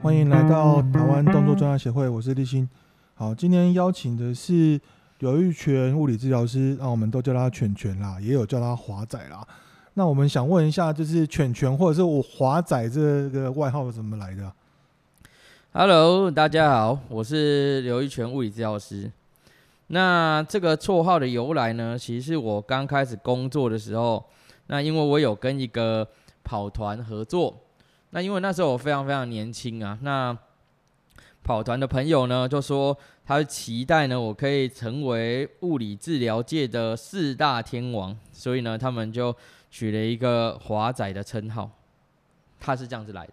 [0.00, 2.68] 欢迎来到台湾动作专家协会，我是立新。
[3.14, 4.80] 好，今天邀请的是
[5.18, 9.44] 刘玉泉物理治疗师，那我们都叫他犬犬啦，也有叫他华仔啦。
[9.94, 14.52] 那我们想问一下，就是犬犬或者是我华仔这个外号怎么来的
[15.72, 19.10] ？Hello，大家好，我是刘玉泉物理治疗师。
[19.88, 24.24] 那这个绰号的由来呢，其实是我刚开始工作的时候，
[24.68, 26.06] 那因为我有跟一个
[26.44, 27.62] 跑团合作。
[28.10, 30.36] 那因为那时候我非常非常年轻啊，那
[31.42, 39.34] 跑团的朋友呢就说他期待呢我可以成为物理治疗界的四大天王，所以呢他们就
[39.70, 41.70] 取了一个华仔的称号，
[42.58, 43.32] 他是这样子来的。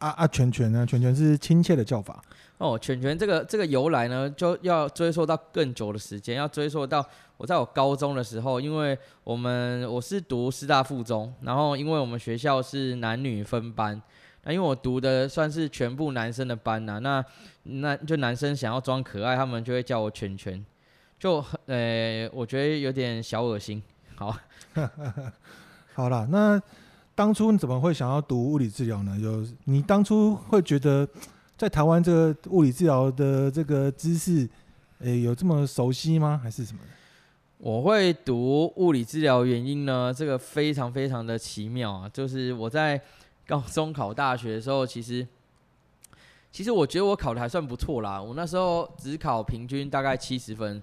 [0.00, 0.84] 啊啊，犬犬呢？
[0.84, 2.22] 犬犬是亲切的叫法。
[2.58, 7.04] 哦，犬犬这个这个由来呢，就要追溯到更久的时间，要追溯到
[7.36, 14.00] 我在我高中的时候，因为我们我是读师大附中，然后因为我们学校是男女分班，
[14.44, 17.24] 那因为我读的算是全部男生的班呐、啊，那
[17.62, 20.64] 那就男生想要装可爱，他们就会叫我犬犬，
[21.18, 23.82] 就呃，我觉得有点小恶心。
[24.16, 24.36] 好，
[25.94, 26.60] 好了，那
[27.20, 29.14] 当初你怎么会想要读物理治疗呢？
[29.20, 31.06] 有你当初会觉得？
[31.54, 34.48] 在台湾这个物理治疗的这个知识，
[35.00, 36.40] 诶，有这么熟悉吗？
[36.42, 36.80] 还是什么？
[37.58, 40.14] 我会读物理治疗原因呢？
[40.16, 42.08] 这个非常非常的奇妙啊！
[42.08, 42.98] 就是我在
[43.46, 45.28] 高中考大学的时候，其实
[46.50, 48.18] 其实我觉得我考的还算不错啦。
[48.18, 50.82] 我那时候只考平均大概七十分，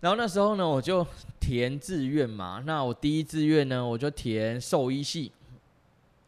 [0.00, 1.06] 然后那时候呢，我就
[1.40, 2.62] 填志愿嘛。
[2.66, 5.32] 那我第一志愿呢，我就填兽医系，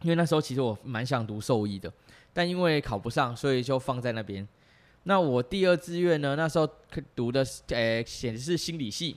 [0.02, 1.92] 因为那时候其实我蛮想读兽医的。
[2.32, 4.46] 但因为考不上，所以就放在那边。
[5.04, 6.36] 那我第二志愿呢？
[6.36, 6.68] 那时候
[7.14, 9.16] 读的呃，显示是心理系。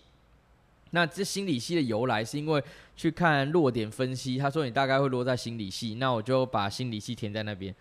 [0.91, 2.61] 那这心理系的由来是因为
[2.97, 7.73] 去看落点分析，他说你大概会落在心理系，那我就把心理系填在那边。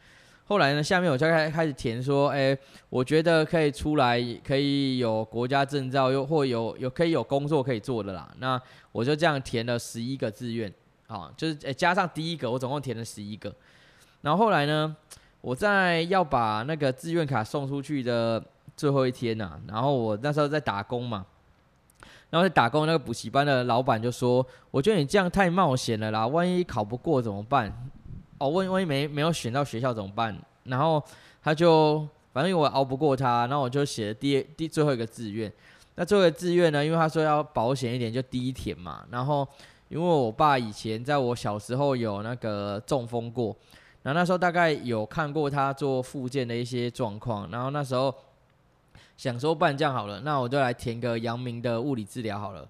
[0.51, 8.29] 后来呢，下面我就开开始填说，哎，我觉得可以出来，可以有国家证照，又或有有可以有工作可以做的啦。
[8.41, 8.61] 那
[8.91, 10.69] 我就这样填了十一个志愿，
[11.07, 13.55] 啊，就是加上第一个，我总共填了十一个。
[14.23, 14.97] 然后后来呢？
[15.41, 18.45] 我在要把那个志愿卡送出去的
[18.77, 21.25] 最后一天呐、啊，然后我那时候在打工嘛，
[22.29, 27.73] 然后在打工那个补习班的老板就说：“我觉得你这样太冒险了啦，万一考不过怎么办？
[28.41, 31.03] 哦，万一万一没没有选到学校怎么办？”然后
[31.43, 35.53] 他就反正我熬不过他，然后我就写了第第最后一个志愿。
[35.95, 39.05] 那最后一个志愿呢，因为他说要保险一点，就第一填嘛。
[39.11, 39.47] 然后
[39.89, 43.55] 因为我爸以前在我小时候有那个中风过。
[44.03, 48.15] 然后那时候大概有看过他做复健的一些状况，然后那时候
[49.19, 52.61] 想说办这样好了，那我就来填个阳明的物理治疗好了。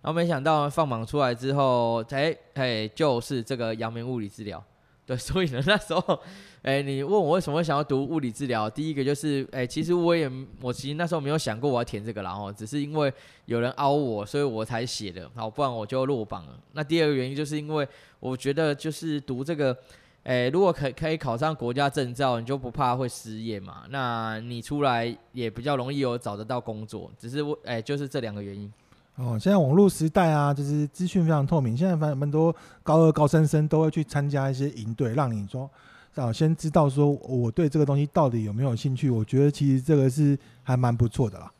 [0.00, 4.60] 然后没想到放榜出来之后，哎哎，就是这个阳明物理治疗。
[5.04, 6.20] 对， 所以呢那时候，
[6.62, 8.68] 哎，你问我为什么想要读物理治疗？
[8.70, 10.30] 第一个就是，哎，其实我也
[10.60, 13.12] 我其实那时候没有想过我要填这个，然后只是因为
[13.46, 16.58] 有人凹我，所以我才写的，好，不然我就落榜了。
[16.72, 17.86] 那第二个原因就是因为
[18.20, 19.76] 我觉得就是读这个。
[20.24, 23.82] 诶，如果可可以考上国家证照，你就不怕会失业嘛？
[23.90, 27.10] 那你出来也比较容易有找得到工作。
[27.18, 28.72] 只是我诶，就是这两个原因。
[29.16, 31.76] 哦，现在网络时代啊，就是资讯非常透明。
[31.76, 35.70] 现在反正很多高二、高三生都会去参加一些营队，让你说，
[36.14, 39.10] 啊，先知道说我对这个东西到底有没有兴趣。
[39.10, 41.52] 我觉得其实这个是还蛮不错的啦。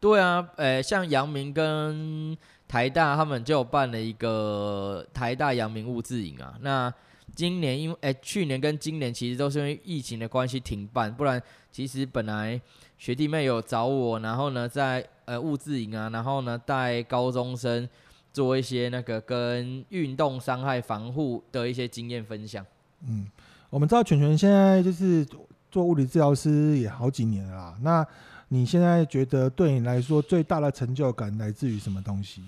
[0.00, 2.36] 对啊，诶，像阳明跟
[2.66, 6.92] 台大他们就办了一个台大阳明物治营啊，那。
[7.34, 11.42] 今年因为诶，去年跟今年其实都是因为疫情的关系停办，不然
[11.72, 12.60] 其实本来
[12.96, 17.88] 学弟妹有找我，然后呢在呃物治营啊，然后呢带高中生
[18.32, 22.64] 做一些那个跟运动伤害防护的一些经验分享。
[23.06, 23.26] 嗯，
[23.70, 25.26] 我们知道全全现在就是
[25.70, 28.06] 做物理治疗师也好几年了啦，那
[28.48, 32.42] 你现在觉得对你来说最大的成就感来自于什么东西？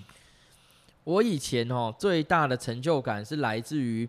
[1.03, 4.07] 我以前哦最大的成就感是来自于。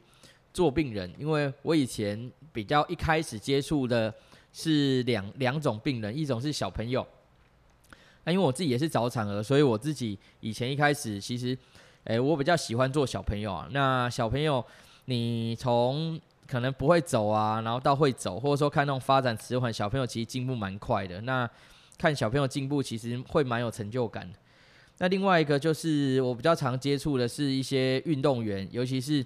[0.51, 4.13] 做病人，因为我以前比较一开始接触的
[4.53, 7.07] 是两两种病人，一种是小朋友，
[8.31, 11.57] 因为我自己也是早产儿，所以我自己以前一开始其实，
[12.05, 13.69] 诶，我比较喜欢做小朋友啊。
[13.71, 14.65] 那小朋友，
[15.07, 21.21] 你从可能不会走啊，然后到会走，或者说看那种发展迟缓，小朋友其实进步蛮快的。
[21.23, 21.49] 那
[21.97, 24.31] 看小朋友进步，其实会蛮有成就感。
[24.99, 29.25] 那另外一个就是我比较常接触的是一些运动员，尤其是。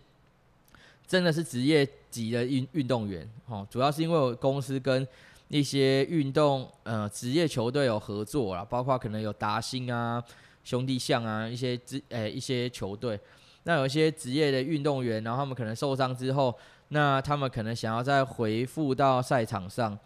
[1.04, 5.06] 真的是职业级的运运动员哦，主要是因为我公司跟
[5.52, 10.22] 一些运动呃职业球队有合作啦，包括可能有达兴啊、
[10.64, 13.20] 兄弟象啊一些职诶、欸、一些球队，
[13.64, 16.58] 那有一些职业的运动员，然后他们可能受伤之后，
[16.88, 19.96] 那他们可能想要再回复到赛场上，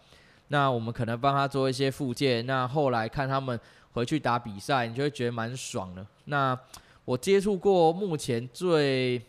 [0.49, 2.45] 那我们可能帮他做一些复健。
[2.45, 3.57] 那后来看他们
[3.93, 6.05] 回去打比赛，你就会觉得蛮爽的。
[6.25, 6.59] 那
[7.05, 9.21] 我接触过目前最，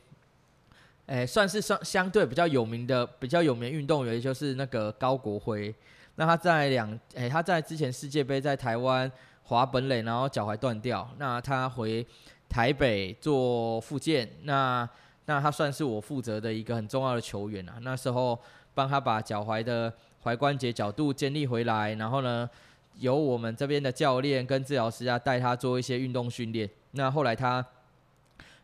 [1.07, 5.73] 诶，算是相相对比较有名的、比较有名运动员，就是那个高国辉。
[6.21, 9.11] 那他在两，诶，他在之前世界杯在台湾
[9.45, 11.09] 滑本垒，然后脚踝断掉。
[11.17, 12.05] 那他回
[12.49, 14.89] 台北做复健，那
[15.27, 17.75] 那他算是我负责的一个很重要的球员啊。
[17.83, 18.37] 那时候
[18.75, 19.93] 帮他把脚踝的
[20.25, 22.51] 踝关节角度建立回来，然后呢，
[22.97, 26.69] 由我们这边的教练跟治疗师啊带他做一些运动训练。
[26.91, 27.65] 那后来他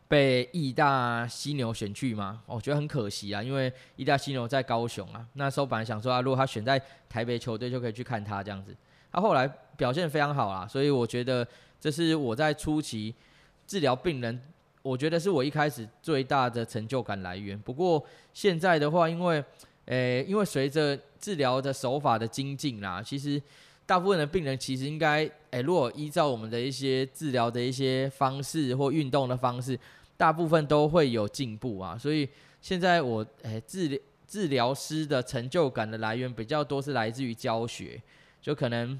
[0.07, 5.25] 被义大犀牛选去嘛，我觉得很可惜啊，因为义大犀牛在高雄啊。
[5.33, 6.79] 那时候本来想说啊，如果他选在
[7.09, 8.75] 台北球队，就可以去看他这样子。
[9.11, 11.47] 他后来表现非常好啊，所以我觉得
[11.79, 13.15] 这是我在初期
[13.65, 14.39] 治疗病人，
[14.81, 17.57] 我觉得是我一开始最大的成就感来源。
[17.57, 19.43] 不过现在的话，因为
[19.85, 23.41] 诶，因为随着治疗的手法的精进啦，其实。
[23.85, 29.79] 大部分的病人其实应该，诶，如果依照我们的一些治疗的一些方式或运动的方式，
[30.17, 31.95] 大部分都会有进步啊。
[31.97, 32.27] 所以
[32.61, 38.01] 现在我，诶，治疗治疗师的成就感的来源比较多是来自于教学，
[38.41, 38.99] 就可能，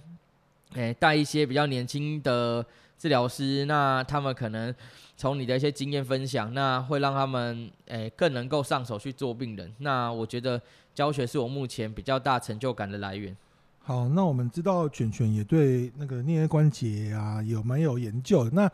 [0.73, 2.63] 诶，带一些比较年轻的
[2.99, 4.73] 治疗师，那他们可能
[5.17, 9.73] 从你的一些经验分享，那会让他们，诶，更能够上手去做病人。
[9.79, 10.61] 那我觉得
[10.93, 13.35] 教学是我目前比较大成就感的来源。
[13.87, 18.49] 好，那我们知道卷卷也对那个颞顎关节啊有蛮有研究。
[18.49, 18.67] 那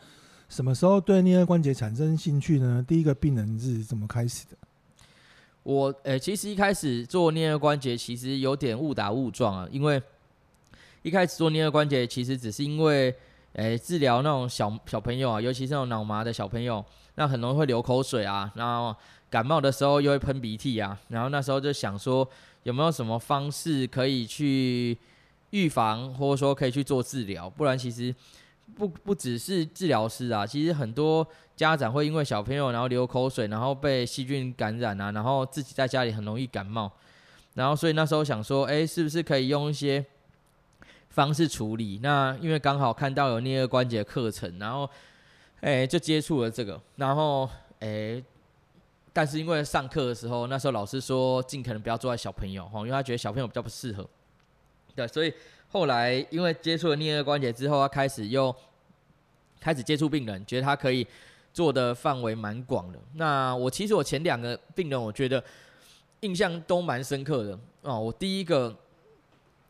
[0.47, 2.81] 什么时候对颞顎关节产生兴趣呢？
[2.87, 4.55] 第一个病人是怎么开始的？
[5.63, 10.01] 我诶、其实一开始做颞顎关节其实有点误打误撞啊，因为
[11.01, 13.13] 一开始做颞顎关节其实只是因为
[13.55, 16.81] 诶、治疗那种小小朋友啊，尤其是那种脑麻的小朋友，
[17.15, 18.95] 那很容易会流口水啊，然后
[19.29, 22.25] 感冒的时候又会喷鼻涕啊，然后那时候就想说。
[22.63, 24.97] 有没有什么方式可以去
[25.49, 27.49] 预防，或者说可以去做治疗？
[27.49, 28.13] 不然其实
[28.75, 36.91] 不不只是治疗师啊，其实很多家长会因为小朋友然后流口水，然后被细菌感染啊，然后自己在家里很容易感冒，
[37.55, 40.05] 然后所以那时候想说，哎，是不是可以用一些
[41.09, 41.99] 方式处理？
[42.03, 44.89] 那因为刚好看到有颞顎关节课程，然后
[45.61, 47.49] 哎就接触了这个，然后
[47.79, 48.23] 哎。
[49.13, 54.07] 但是因为上课的时候，那时候老师说尽可能不要坐在小朋友哈，因为他觉得小朋友比较不适合。
[54.95, 55.33] 对，所以
[55.69, 58.55] 后来因为接触了颞颌关节之后，他开始又
[59.59, 61.05] 开始接触病人，觉得他可以
[61.53, 62.99] 做的范围蛮广的。
[63.15, 65.43] 那我其实我前两个病人，我觉得
[66.21, 67.99] 印象都蛮深刻的哦。
[67.99, 68.73] 我第一个，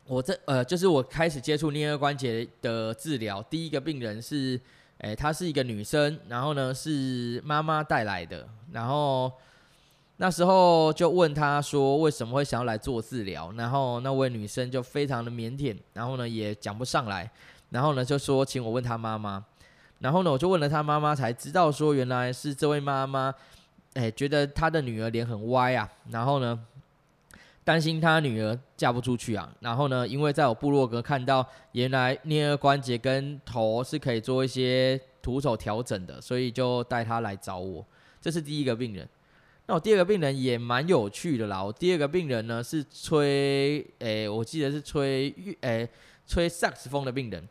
[0.06, 4.60] 我这呃就是我开始接触颞顎关节的治疗，第一个病人是。
[5.02, 9.30] 诶，她是一个女生，然后呢是妈妈带来的，然后
[10.16, 17.30] 那时候就问她说为什么会想要来做治疗，然后那位女生就非常的腼腆，然后呢也讲不上来，
[17.70, 19.44] 然后呢就说请我问她妈妈，
[19.98, 23.34] 然后呢我就问了她妈妈，才知道说原来是这位妈妈，
[23.94, 26.58] 诶，觉得她的女儿脸很歪啊，然后呢。
[27.64, 37.86] 担心他女儿嫁不出去啊，然后呢，因为在我部落格看到，原来颞顎关节跟头是可以做一些徒手调整的，所以就带他来找我。
[38.20, 39.08] 这是第一个病人。
[39.66, 41.62] 那我第二个病人也蛮有趣的啦。
[41.62, 45.88] 我第二个病人呢是吹，诶，我记得是吹，诶，
[46.26, 47.48] 吹萨克斯风的病人。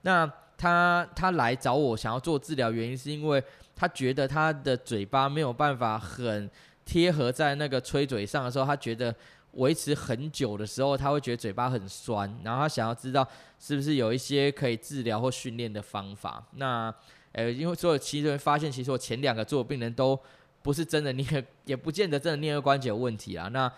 [0.00, 0.26] 那
[0.56, 3.42] 他他来找我想要做治疗，原因是因为
[3.76, 6.50] 他觉得他的嘴巴没有办法很
[6.86, 9.14] 贴合在那个吹嘴上的时候，他觉得。
[9.54, 13.26] 维持很久的时候，他会觉得嘴巴很酸，然后他想要知道
[13.58, 16.44] 是不是有一些可以治疗或训练的方法。
[16.54, 16.94] 那，
[17.32, 20.16] 呃，因为所有其实发现，其实我前两个做病人都
[20.62, 23.48] 不是真的颞，也不见得真的颞顎关节有问题啊。
[23.48, 23.70] 那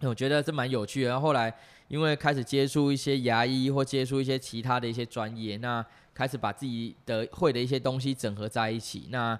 [0.00, 1.10] 我觉得这蛮有趣的。
[1.10, 1.54] 然后后来
[1.86, 9.06] 因为开始接触一些牙医或接触一些其他的一些专业，那开始把自己的会的一些东西整合在一起。
[9.10, 9.38] 那，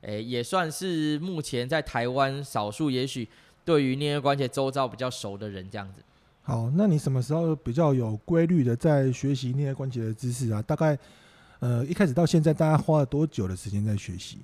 [0.00, 3.28] 诶，也算是目前在台湾少数，也许。
[3.66, 6.00] 对于颞颌关节周遭比较熟的人，这样子。
[6.42, 10.62] 好，那你什么时候比较有规律的在学习颞颌关节的知识啊？
[10.62, 10.96] 大概，
[11.58, 14.38] 呃，一开始到现在，大概花了多久的时间在学习？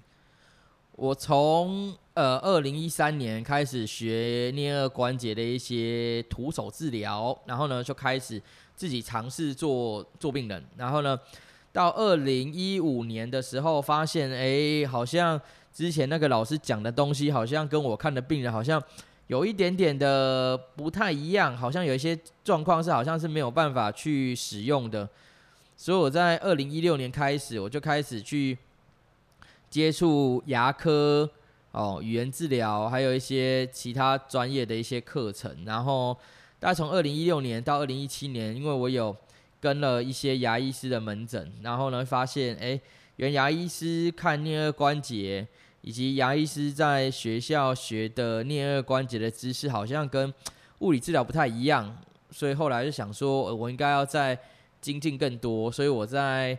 [0.97, 8.43] 我从呃二零一三年开始学颞颌关节的一些徒手治疗，然后呢就开始
[8.75, 11.17] 自己尝试做做病人，然后呢
[11.73, 15.41] 到二零一五年的时候发现，哎，好像
[15.73, 18.83] 之前那个老师讲的东西，好像跟我看的病人好像。
[19.29, 25.09] 有一点点的不太一样，好像有一些状况是好像是没有办法去使用的，
[25.77, 28.59] 所以我在二零一六年开始，我就开始去
[29.71, 31.31] 接触牙科
[31.71, 35.65] 哦，语言治疗，还有一些其他专业的一些课程。
[35.65, 36.15] 然后
[36.59, 39.17] 大概从二零一六年到二零一七年，因为我有
[39.61, 42.79] 跟了一些牙医师的门诊，然后呢发现，哎，
[43.17, 45.47] 原牙医师看颞顎关节，
[45.83, 50.33] 以及牙医师在学校学的颞顎关节的知识，好像跟
[50.79, 51.97] 物理治疗不太一样。
[52.31, 54.37] 所以后来就想说，我应该要再
[54.81, 55.71] 精进更多。
[55.71, 56.59] 所以我在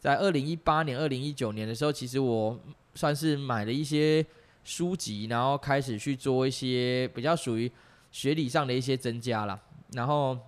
[0.00, 2.58] 在二零一八年、二零一九年的时候，其实我
[2.94, 4.26] 算是买了一些。
[4.64, 7.68] 书籍，然后开始去做一些比较属于
[8.12, 9.60] 学理上的一些增加了。
[9.94, 10.38] 然后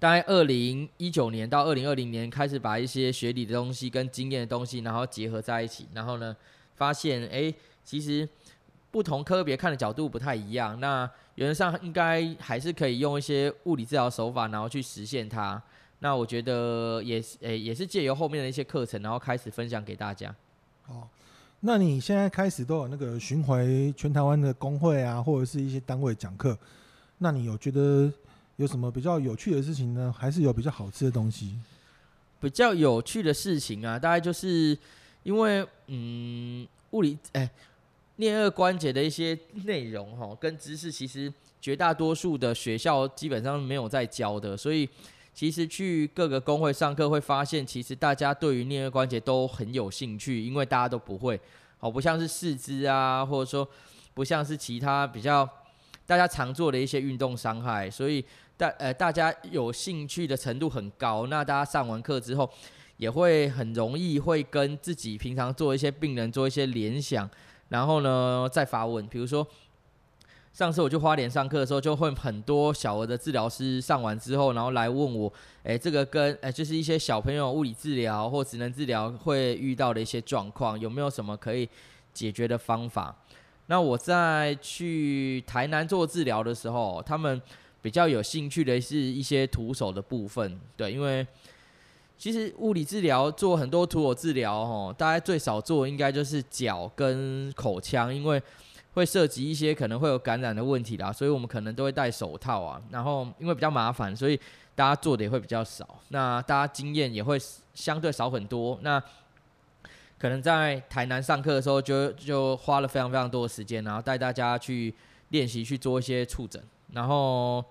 [0.00, 5.86] 大概二零一九年到二零二零年开始把一些学理的东西跟经验的东西，然后结合在一起。
[5.94, 6.36] 然后呢，
[6.76, 7.52] 发现哎，
[7.84, 8.28] 其实
[8.90, 10.78] 不同科别看的角度不太一样。
[10.80, 15.62] 那原则上应该还是可以用一些物理治疗手法，然后去实现它。
[16.00, 20.34] 那我觉得也是，诶，也是借由后面的一些课程，然后开始分享给大家。
[20.88, 21.08] 哦。
[21.64, 26.58] 那你现在开始都有那个巡回全台湾的工会啊，或者是一些单位讲课，
[27.18, 28.12] 那你有觉得
[28.56, 30.12] 有什么比较有趣的事情呢？
[30.18, 31.56] 还是有比较好吃的东西？
[32.40, 34.76] 比较有趣的事情啊，大概就是
[35.22, 37.50] 因为嗯，物理哎，
[38.18, 44.88] 颞二关节的一些内容哈，跟知识其实绝大多数的学校基本上没有在教的，所以。
[45.34, 51.40] 其实去各个工会上课会发现，其实大家对于颞二关节都很有兴趣，因为大家都不会，
[51.78, 53.66] 好不像是四肢啊，或者说
[54.12, 55.48] 不像是其他比较
[56.04, 58.22] 大家常做的一些运动伤害，所以
[58.58, 61.26] 大呃大家有兴趣的程度很高。
[61.28, 62.46] 那大家上完课之后，
[63.02, 67.28] 也会很容易会跟自己平常做一些病人做一些联想，
[67.68, 69.44] 然后呢再发问，比如说。
[70.52, 75.32] 上次我去花莲上课的时候，就会很多小儿的治疗师上完之后，然后来问我，
[75.62, 81.66] 诶、欸，这个跟诶、欸，就是一些小朋友物理治疗或职能治疗会遇到的一些状况，有没有什么可以
[82.12, 83.16] 解决的方法？
[83.68, 87.40] 那我在去台南做治疗的时候，他们
[87.80, 91.26] 比较有兴趣的是一些徒手的部分，对，因为
[92.22, 98.40] 其实物理治疗做很多徒手治疗，吼，大家最少做应该就是脚跟口腔，因为。
[98.94, 102.78] 会涉及一些可能会有感染的问题啦，所以我们可能都会戴手套啊。
[102.90, 104.38] 然后因为比较麻烦，所以
[104.74, 105.98] 大家做的也会比较少。
[106.08, 107.38] 那大家经验也会
[107.72, 108.78] 相对少很多。
[108.82, 109.02] 那
[110.18, 114.94] 可能在台南上课的时候就，就就花了非常非常多的时间，然后带大家去
[115.30, 116.62] 练习去做一些触诊。
[116.92, 117.64] 然后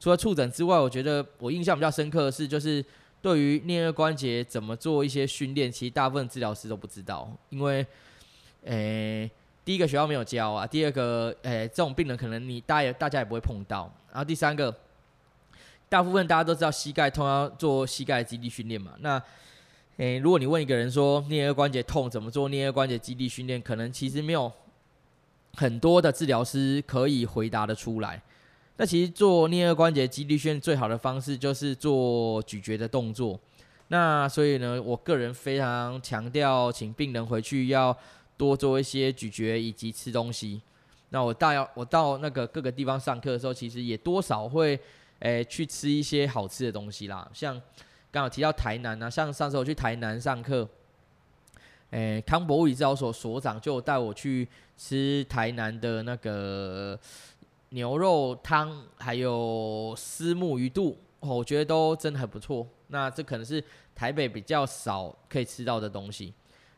[0.00, 2.82] 除了触诊之外，我觉得我印象比较深刻的是，就是
[3.24, 7.86] 对于颞颌关节怎么做一些训练，其实大部分治疗师都不知道，因为
[8.64, 9.30] 诶。
[9.64, 14.70] 第一个学校没有教啊，第二个，诶、这种病人可能你大也大家也不会碰到，然后第三个，
[15.88, 19.22] 大部分大家都知道膝盖痛要做膝盖肌力训练嘛，那，
[19.96, 24.52] 诶、如果你问一个人说颞颌关节痛怎么做颞颌关节肌力训练，可能其实没有
[25.54, 28.22] 很多的治疗师可以回答得出来。
[28.76, 33.38] 那其实做颞顎关节肌力训练最好的方式就是做咀嚼的动作，
[33.88, 37.96] 那所以呢，我个人非常强调，请病人回去要。
[38.36, 40.60] 多做一些咀嚼以及吃东西。
[41.10, 44.76] 那我大要我到那个各个地方上课的时候，其实也多少会
[45.20, 47.30] 诶、去吃一些好吃的东西啦。
[47.32, 47.62] 像
[48.10, 50.68] 刚好提到台南啊，像上次我去台南上课，
[51.90, 56.98] 诶、康博物理治疗所所长就带我去吃台南的那个
[57.74, 62.64] 牛肉汤，还有虱目鱼肚，哦我觉得都真的很不错。
[62.86, 63.62] 那这可能是
[63.96, 66.32] 台北比较少可以吃到的东西。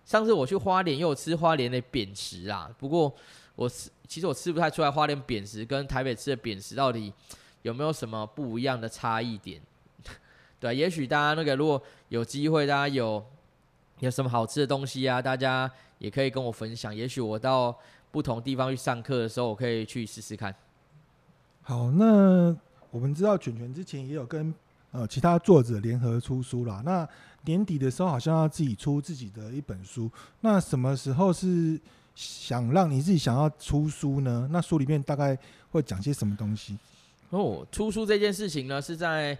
[0.07, 2.75] 上次我去花莲，又吃花莲的扁食啊。
[2.79, 3.15] 不过
[3.57, 7.13] 我吃，其实我吃不太出来花莲扁食跟台北吃的扁食到底
[7.61, 9.61] 有没有什么不一样的差异点。
[10.59, 13.23] 对，也许大家那个如果有机会，大家有
[13.99, 16.95] 有什么好吃的东西啊，大家也可以跟我分享。
[16.97, 17.79] 也许我到
[18.11, 20.55] 不同地方去上课的时候，我可以去试试看。
[21.69, 22.57] 好，那
[22.93, 24.55] 我们知道卷卷之前也有跟
[24.93, 26.81] 呃其他作者联合出书啦。
[26.85, 27.07] 那
[27.45, 30.09] 年底的时候好像要自己出自己的一本书，
[30.43, 31.77] 那什么时候是
[32.15, 34.49] 想让你自己想要出书呢？
[34.53, 35.37] 那书里面大概
[35.73, 36.79] 会讲些什么东西？
[37.31, 39.37] 哦，出书这件事情呢，是在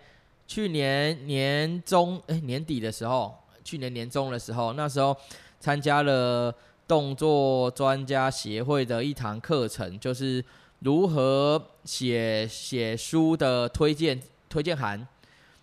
[0.49, 5.17] 去年年中诶、欸，年底的时候，去年年中的时候，那时候
[5.61, 6.53] 参加了
[6.89, 10.45] 动作专家协会的一堂课程，就是
[10.81, 15.07] 如何写写书的推荐推荐函。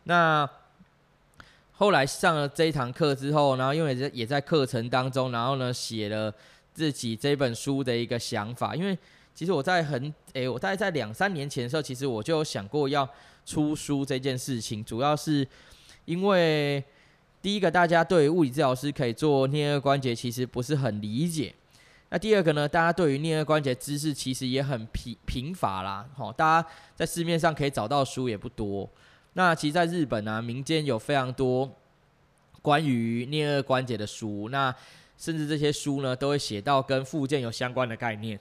[0.06, 0.50] 那
[1.74, 6.34] 后来上了这一堂课之后，然后因为也在课程当中，然后呢写了
[6.74, 8.76] 自己这本书的一个想法。
[8.76, 8.98] 因为
[9.36, 13.08] 其实我在很诶、我大概在两三年前的时候，其实我就有想过要
[13.46, 14.84] 出书这件事情。
[14.84, 15.48] 主要是
[16.06, 16.84] 因为
[17.42, 21.54] 第一个，大家对物理治疗师可以做颞顎关节其实不是很理解。
[22.14, 28.88] 那第二个呢，大家对于颞颌关节知识其实也很贫贫乏啦，吼，大家在市面上可以找到书也不多。
[29.34, 31.68] 那其实，在日本呢、啊，民间有非常多
[32.62, 34.72] 关于颞颌关节的书，那
[35.18, 38.40] 甚至这些书呢，都会写到跟附件有相关的概念。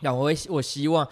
[0.00, 1.06] 那我会我希望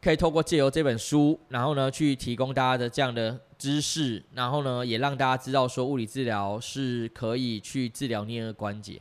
[0.00, 8.98] 可以透过借由这本书，然后呢，去提供大家的这样的知识，然后呢，也让大家知道说物理治疗是可以去治疗颞颌关节。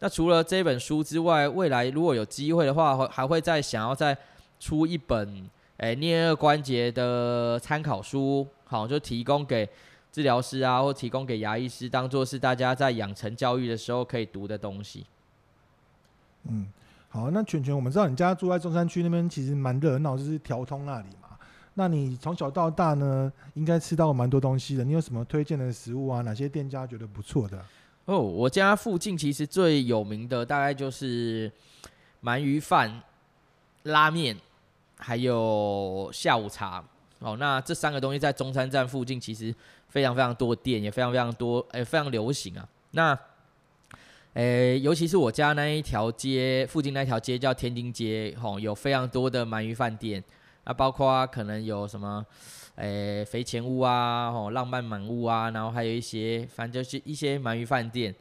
[0.00, 4.16] 那除了这本书之外，未来如果有机会的话，还会再想要再
[4.60, 9.68] 出一本诶颞顎关节的参考书，好，就提供给
[10.12, 15.04] 治疗师啊，或提供给牙医师，当做是大家在养成教育的时候可以读的东西。
[16.44, 16.66] 嗯，
[17.08, 21.36] 好，那全全，我们知道你家住在中山区那边，其实蛮热闹，就是调通那里嘛。
[21.74, 24.84] 那你从小到大呢，应该吃到蛮多东西的。
[24.84, 26.22] 你有什么推荐的食物啊？
[26.22, 27.64] 哪些店家觉得不错的？
[28.08, 31.52] 哦我家附近其实最有名的大概就是
[32.22, 33.02] 鳗鱼饭、
[33.82, 34.34] 拉面，
[34.96, 36.82] 还有下午茶。
[37.18, 39.54] 哦，那这三个东西在中山站附近其实
[39.90, 42.66] 非常非常多店，也非常非常多，诶，非常流行啊。
[42.92, 43.18] 那，
[44.32, 50.24] 诶，尤其是我家那一条街附近那条街叫天津街，吼，有非常多的鳗鱼饭店，
[50.64, 52.24] 那包括可能有什么。
[52.78, 58.14] 诶、肥前屋啊，吼，浪漫满屋啊，然后还有一些，反正就是一些鳗鱼饭店。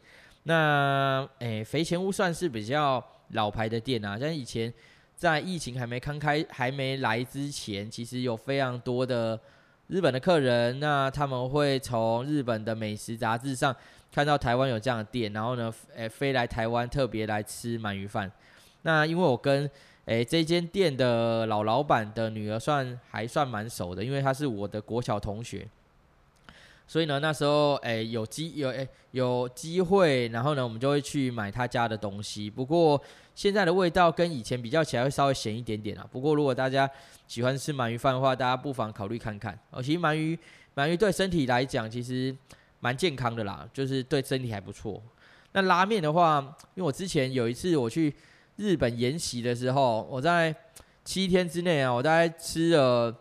[0.43, 4.73] 那诶、肥前屋算是比较老牌的店啊，像以前
[5.15, 9.39] 在疫情还没刚开、还没来之前，其实有非常多的
[9.87, 13.75] 日本的客人，那他们会从日本的美食杂志上
[14.11, 18.31] 看到台湾有这样的店，然后呢，诶、飞来台湾特别来吃鳗鱼饭。
[18.81, 19.69] 那因为我跟
[20.07, 25.67] 诶，这间店的老老板的女儿算还算蛮熟的，因为她是我的国小同学，
[26.87, 32.49] 所以呢，那时候诶有机有诶有机会，然后呢，我们就会去买他家的东西。
[32.49, 33.01] 不过
[33.35, 36.07] 现在的味道跟以前比较起来会稍微咸一点点啊。
[36.09, 36.89] 不过如果大家
[37.27, 39.59] 喜欢吃鳗鱼饭的话，大家不妨考虑看看。
[39.71, 40.39] 哦，其实鳗鱼
[40.77, 42.33] 鳗鱼对身体来讲其实
[42.79, 45.03] 蛮健康的啦，就是对身体还不错。
[45.51, 46.39] 那拉面的话，
[46.75, 48.15] 因为我之前有一次我去。
[48.57, 50.53] 日本研习的时候，我在
[51.05, 53.15] 七天之内啊，我大概吃了，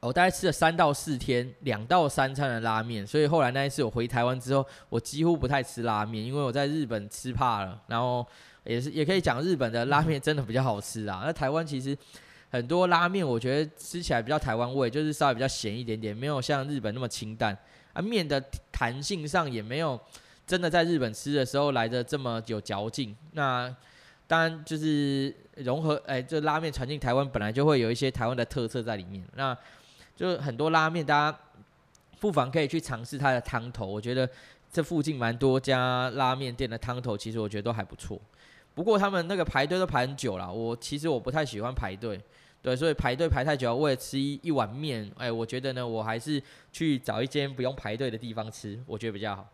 [0.00, 3.06] 我大概吃了三到四天，两到三餐的拉面。
[3.06, 7.80] 所以后来那一次我回台湾之后，我几乎不太吃拉面，因为我在日本吃怕了。
[7.88, 8.26] 然后
[8.64, 11.22] 也是也可以讲日本的拉面真的比较好吃啊。
[11.26, 11.96] 那台湾其实
[12.50, 17.56] 很多拉面，我觉得吃起来比较台湾味，就是稍微比较咸一点点，没有像日本那么清淡
[17.92, 18.00] 啊。
[18.00, 20.00] 面的弹性上也没有
[20.46, 23.16] 真的在日本吃的时候来的这么有嚼劲。
[23.32, 23.74] 那
[24.26, 29.22] 当然，就是融合，哎，这拉面传进台湾，本来就会有一些台湾的特色在里面。
[29.36, 29.56] 那
[30.16, 31.38] 就很多拉面，大家
[32.20, 33.84] 不妨可以去尝试它的汤头。
[33.84, 34.28] 我觉得
[34.72, 38.18] 这附近蛮多家拉面店的汤头，其实我觉得都还不错。
[38.74, 42.18] 不过他们那个排队都排很久了，我其实我不太喜欢排队，
[42.62, 49.46] 对，所以排队排太久，为了吃一一碗面，哎，我觉得呢，我还是去找一间不用排队的地方吃，我觉得比较好。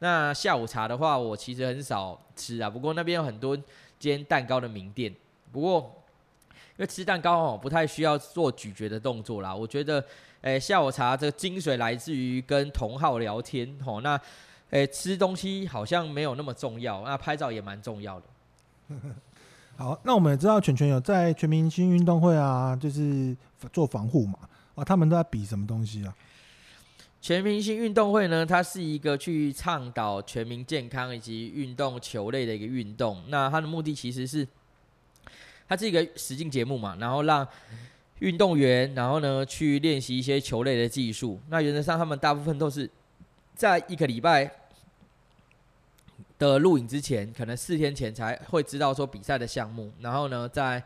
[0.00, 3.56] 那下午茶的话，我其实很少吃啊，不过那边有很多。
[3.98, 5.14] 煎蛋糕的名店，
[5.50, 6.02] 不过
[6.52, 9.54] 因为吃蛋糕哦，不太需要做咀嚼的动作啦。
[9.54, 10.04] 我觉得，
[10.42, 14.02] 诶、下午茶这个精髓来自于跟同好聊天吼。
[14.02, 14.20] 那，
[14.70, 18.26] 诶、吃东西好像没有那么重要，那拍照也蛮重要的。
[19.76, 23.36] 好，那我们也知道全全有在全明星运动会啊，就是
[23.72, 24.38] 做防护嘛。
[24.74, 26.14] 啊，他们都在比什么东西啊？
[27.26, 33.20] 全明星运动会呢，它是一个去倡导全民健康以及运动球类的一个运动。
[33.26, 34.46] 那它的目的其实是，
[35.68, 37.44] 它是一个实境节目嘛，然后让
[38.20, 41.40] 运动员，然后呢去练习一些球类的技术。
[41.48, 42.88] 那原则上，他们大部分都是
[43.56, 44.48] 在一个礼拜
[46.38, 49.90] 的录影之前，可能四天前才会知道说比赛的项目。
[49.98, 50.80] 然后呢，在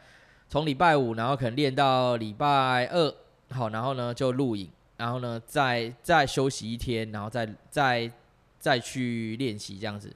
[0.49, 3.15] 从礼拜五，然后可能练到礼拜二，
[3.51, 4.67] 好，然后呢就录影。
[5.01, 8.13] 然后呢，再再休息一天，然后再再
[8.59, 10.15] 再去练习这样子。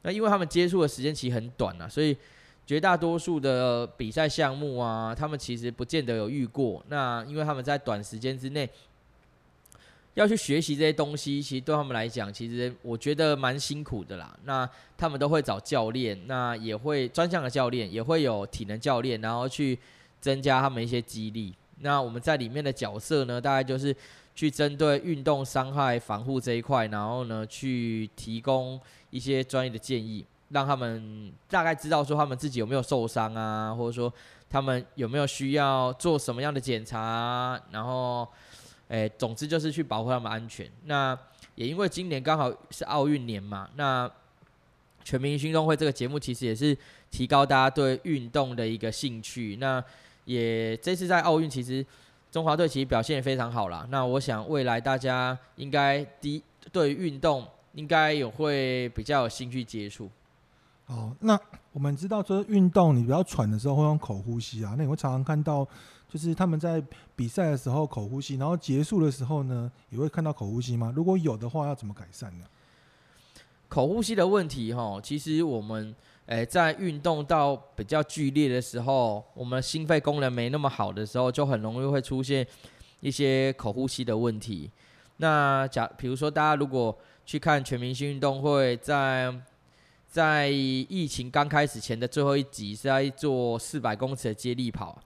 [0.00, 2.16] 那因为他们接触的时间其实很短啊，所以
[2.64, 6.82] 绝大多数的比赛项目啊，他们其实不见得有遇过。
[6.88, 8.66] 那因为他们在短时间之内
[10.14, 14.34] 要去学习这些东西，其实对他们来讲，其实我觉得蛮辛苦的啦。
[14.44, 14.66] 那
[14.96, 19.78] 他们都会找教练，那也会专项的教练，也会有体能教练，然后去
[20.18, 21.54] 增加他们一些激励。
[21.80, 23.94] 那我们在里面的角色呢，大概就是
[24.34, 34.12] 去针对运动伤害防护这一块，然后呢，去提供一些专业的建议，让他们大概知道说他们自己有没有受伤啊，或者说
[34.50, 38.26] 他们有没有需要做什么样的检查，然后，
[38.88, 40.70] 诶，总之就是去保护他们安全。
[40.84, 41.18] 那
[41.54, 44.10] 也因为今年刚好是奥运年嘛，那
[45.04, 46.76] 全民运动会这个节目其实也是
[47.10, 49.56] 提高大家对运动的一个兴趣。
[49.56, 49.82] 那
[50.28, 51.84] 也这次在奥运，其实
[52.30, 53.86] 中华队其实表现也非常好啦。
[53.88, 60.10] 那我想未来大家应该第对于运动应该也会比较有兴趣接触。
[60.84, 61.38] 哦，那
[61.72, 65.66] 我们知道说运动你比较喘的时候会用口呼吸啊，那你会常常看到
[66.06, 66.82] 就是他们在
[67.16, 70.92] 比赛的时候口呼吸，然后结束的时候呢也会看到口呼吸吗？
[70.94, 72.44] 如果有的话，要怎么改善呢？
[73.66, 75.94] 口呼吸的问题，哈，其实我们，
[76.28, 82.46] 诶，在运动到比较剧烈的时候，我们心肺功能没那么好的时候，就很容易会出现
[83.00, 84.70] 一些口呼吸的问题。
[85.16, 89.34] 那假，比如说大家如果去看全明星运动会，在
[90.06, 95.00] 在疫情刚开始前的最后一集是在做四百公尺的接力跑。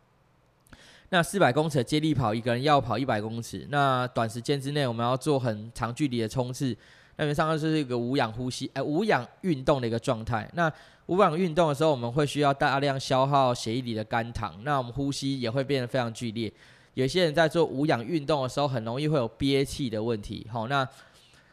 [1.10, 6.76] 那四百公尺接力跑，一个人要跑一百公尺，那短时间之内我们要做很长距离的冲刺。
[7.16, 10.48] 那边上面是一个无氧呼吸，哎、呃，无氧运动的一个状态。
[10.54, 10.72] 那
[11.06, 16.52] 无氧运动的时候，我们会需要大量消耗血液里的肝糖，那我们呼吸也会变得非常剧烈。
[16.94, 20.46] 有些人在做无氧运动的时候，很容易会有憋气的问题。
[20.50, 20.84] 好，那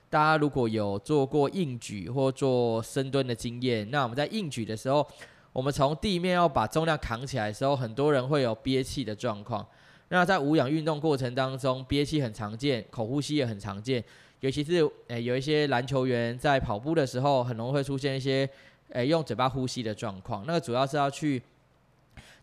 [0.09, 5.05] 大家如果有做过硬举或做深蹲的经验，那我们在硬举的时候，
[5.53, 9.65] 我们从地面要把重量扛起来的时候，很多人会有憋气的状况。
[10.09, 14.03] 那在无氧运动过程当中，憋气很常见，口呼吸也很常见。
[14.41, 18.49] 尤其是诶、有一些篮球员在跑步的时候，很容易会出现一些
[18.91, 20.45] 诶、用嘴巴呼吸的状况。
[20.47, 21.41] 那个主要是要去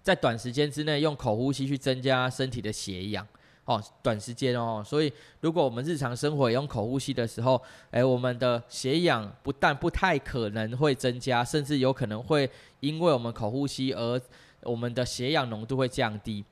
[0.02, 3.26] 在短时间之内用口呼吸去增加身体的血氧
[3.64, 4.82] 哦，短时间哦。
[4.84, 7.60] 所以如果我们日常生活用口呼吸的时候，
[7.92, 12.48] 诶、我们的血氧不但不太可能会增加，甚至有可能会
[12.80, 14.20] 因为我们口呼吸而
[14.64, 16.44] 我们的血氧浓度会降低。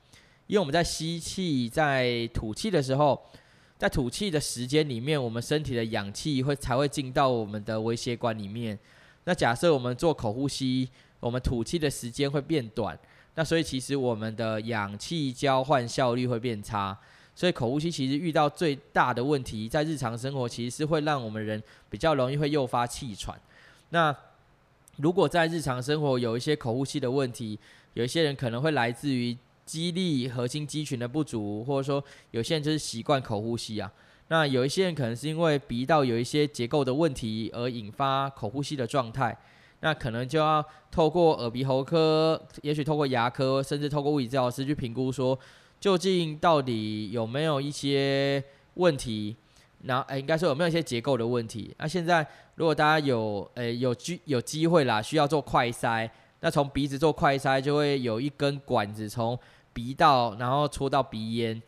[0.47, 3.23] 因为我们在吸气、在吐气的时候。
[3.85, 8.77] 在吐气的时间里面，我们身体的氧气会才会进到我们的微血管里面。
[9.25, 12.97] 那假设我们做口呼吸，我们吐气的时间会变短，
[13.35, 16.97] 那所以其实我们的氧气交换效率会变差。
[17.35, 23.39] 所以口呼吸其实遇到最大的问题，在日常生活其实是会让我们人比较容易会诱发气喘。
[23.89, 24.15] 那
[24.95, 27.59] 如果在日常生活有一些口呼吸的问题，
[27.93, 29.37] 有一些人可能会来自于。
[29.65, 33.91] 肌力、核心肌群的不足，或者说有些人就是习惯口呼吸啊。
[34.27, 39.37] 那有一些人可能是因为鼻道有一些结构的问题而引发口呼吸的状态，
[39.81, 45.37] 那可能就要透过耳鼻喉科，也许透过牙科，甚至透过物理治疗师去评估说，
[45.79, 48.43] 究竟到底有没有一些
[48.75, 49.35] 问题。
[49.87, 51.71] 那诶，应该说有没有一些结构的问题？
[51.77, 52.25] 那现在
[52.55, 56.09] 如果大家有诶有机有机会啦，需要做快筛，
[56.45, 59.35] 那从鼻子做快筛就会有一根管子从
[59.73, 61.59] 鼻道，然后戳到鼻咽。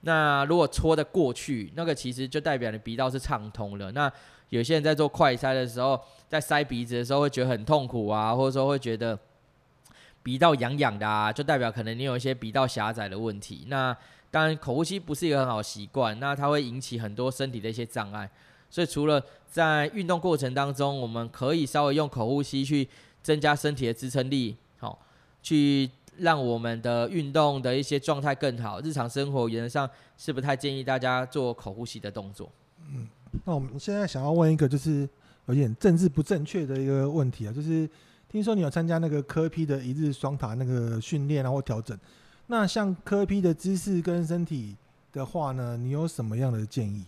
[0.00, 3.92] 那如果戳得过去，那个其实就代表你鼻道是畅通了。
[3.92, 4.12] 那
[4.48, 5.96] 有些人在做快筛的时候，
[6.28, 9.16] 在塞鼻子的时候会觉得很痛苦啊，或者说会觉得
[10.24, 13.66] 鼻道痒痒的啊，就代表可能你有一些鼻道狭窄的问题。
[13.68, 13.96] 那
[14.32, 18.28] 当然口呼吸不是一个很好习惯，那它会引起很多身体的一些障碍。
[18.68, 22.88] 所以除了在运动过程当中，我们可以稍微用口呼吸去
[23.24, 24.96] 增加身体的支撑力，好
[25.42, 25.90] 去。
[26.16, 28.80] 让我们的运动的一些状态更好。
[28.82, 32.48] 日常生活原则上是不太建议大家做口呼吸的动作。
[32.88, 33.08] 嗯，
[33.44, 35.08] 那我们现在想要问一个就是
[35.46, 37.90] 有点政治不正确的一个问题啊，就是
[38.28, 41.98] 听说你有参加那个科批的一日双塔那个训练啊或调整，
[42.46, 44.76] 那像科批的姿势跟身体
[45.12, 47.04] 的话呢，你有什么样的建议？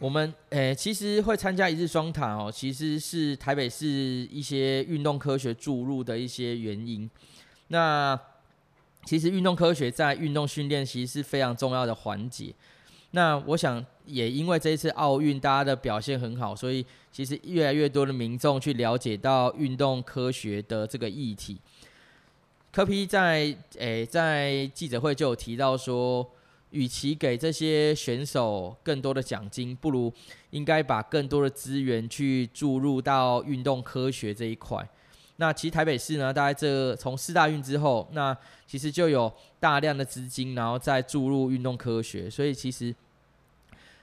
[0.00, 7.10] 我们诶、其实会参加一日双塔哦，其实是台北市一些运动科学注入的一些原因。
[7.68, 8.18] 那
[9.04, 12.54] 其实运动科学在运动训练其实是非常重要的环节。
[13.10, 21.58] 那我想也因为这一次奥运大家的表现很好，所以其实越来越多的民众去了解到运动科学的这个议题。
[22.70, 26.24] 柯 P 在诶、在记者会就有提到说，
[26.70, 30.12] 与其给这些选手更多的奖金，不如
[30.50, 34.86] 应该把更多的资源去注入到运动科学这一块。
[35.36, 42.92] 那其实台北市呢，大概这从四大运之后，那其实就有大量的资金，然后再注入运动科学，所以其实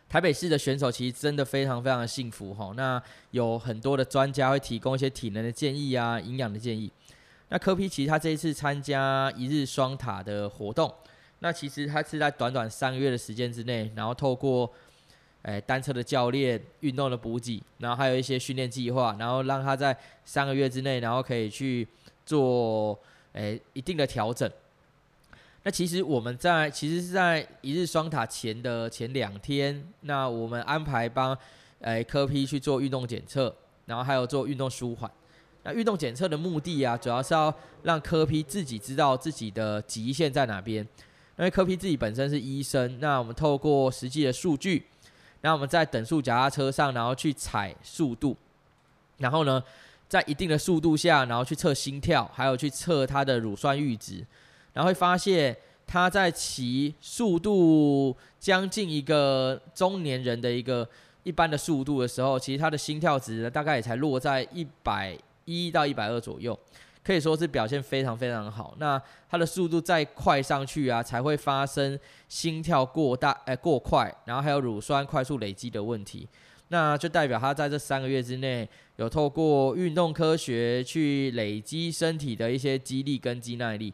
[0.08, 2.72] 台北市的选手其实真的非常非常的幸福哈。
[2.78, 3.02] 那
[3.32, 6.90] 有很多的专家会提供一些体能的建议啊，营养的建议。
[7.50, 10.92] 那柯皮其实他这一次参加一日双塔的活动，
[11.46, 14.68] 那其实他是在短短三个月的时间之内，然后透过
[15.44, 21.88] 诶，单车的教练、运动的补给，然后还有一些训练计划，然后让他在三个月之内，然后可以去
[22.26, 23.00] 做
[23.34, 24.50] 诶一定的调整。
[25.62, 31.38] 那其实我们在其实是在一日双塔前的前两天，那我们安排帮
[31.82, 33.56] 诶科 P 去做运动检测。
[33.86, 35.12] 然后还有做运动舒缓。
[35.62, 37.54] 那运动检测的目的啊，主要是要
[37.84, 40.84] 让科 P 自己知道自己的极限在哪边。
[41.38, 44.86] 因为柯 P 自己本身是医生，那我们透过实际的数据，
[45.42, 48.38] 然后我们在等速脚踏车上，然后去踩速度，
[49.18, 49.62] 然后呢，
[50.08, 54.26] 在一定的速度下，然后去测心跳，还有去测他的乳酸阈值，
[54.72, 60.88] 然后会发现他在骑速度将近一个中年人的一个
[61.24, 66.58] 一般的速度的时候，其实他的心跳值呢，大概也才落在一百一到一百二左右。
[67.06, 68.74] 可以说是表现非常非常好。
[68.80, 76.28] 那它的速度再快上去啊，才会发生心跳过大、哎、过快，然后还有乳酸快速累积的问题。
[76.70, 83.94] 那就代表他在这三个月之内有透过运动科学去累积身体的一些肌力跟肌耐力。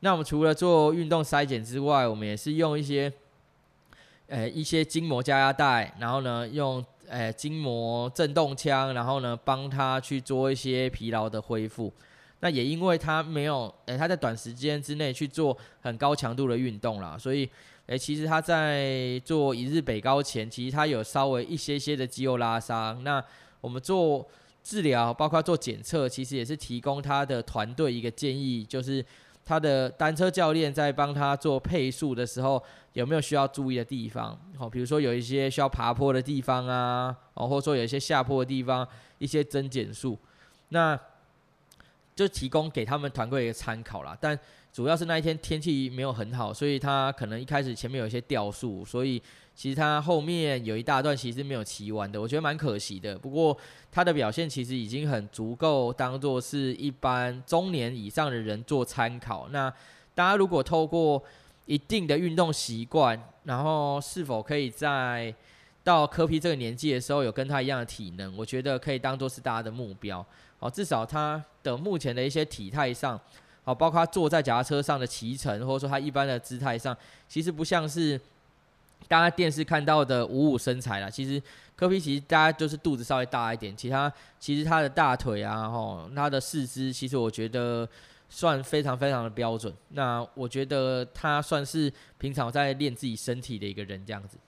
[0.00, 3.10] 那我们除了做运动筛检之外，我们也是用一些
[4.26, 11.90] 呃、一些筋膜加压带，然后呢用呃、筋膜震动枪，然后呢帮他去做一些疲劳的恢复。
[12.44, 17.48] 那也因为他没有，诶、他在短时间之内去做很高强度的运动啦，所以，
[17.86, 23.02] 诶、其实他在做一日北高前，其实他有稍微一些些的肌肉拉伤。
[23.02, 23.24] 那
[23.62, 24.28] 我们做
[24.62, 29.02] 治疗，包括做检测，其实也是提供他的团队一个建议，就是
[29.42, 34.38] 他的单车教练在帮他做配速的时候，有没有需要注意的地方？
[34.58, 40.18] 好，比如说有一些需要爬坡的地方啊，哦，或者说有一些下坡的地方，一些增减速，
[40.68, 41.00] 那。
[42.14, 44.38] 就提供给他们团队一个参考啦，但
[44.72, 49.22] 主要是那一天天气没有很好，所以他可能一开始前面有一些掉速，所以
[49.54, 53.16] 其实他后面有一大段其实没有骑完的，我觉得蛮可惜的。
[53.16, 53.56] 不过
[53.92, 59.48] 他的表现其实已经很足够当做是一般中年以上的人做参考。
[59.50, 59.72] 那
[60.14, 61.22] 大家如果透过
[61.66, 65.32] 一定的运动习惯，然后是否可以在
[65.84, 70.24] 到柯 P 这个年纪的时候有跟他一样的体能，我觉得可以当做是大家的目标。
[70.58, 73.20] 哦，至少他的目前的一些体态上，
[73.64, 76.96] 哦，包括他坐在脚踏车上的骑乘，或者说他一般的姿态上，
[77.28, 78.18] 其实不像是
[79.06, 81.10] 大家电视看到的五五身材啦。
[81.10, 81.42] 其实
[81.76, 87.86] 柯 P 其实大家就是肚子稍微大一点，其他其实他的大腿啊，吼，他的四肢，其实我觉得
[88.30, 89.70] 算非常非常的标准。
[89.90, 94.38] 那我觉得他算是平常在练自己身体的一个人这样子。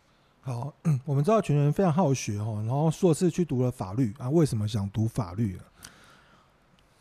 [0.47, 0.73] 好，
[1.05, 5.59] 我们知道全员非常好学哦，然后硕士去读了法律啊，为什么想读法律？